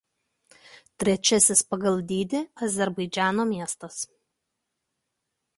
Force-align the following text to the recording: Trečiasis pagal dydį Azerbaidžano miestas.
Trečiasis 1.03 1.61
pagal 1.75 2.01
dydį 2.13 2.41
Azerbaidžano 2.69 3.47
miestas. 3.53 4.03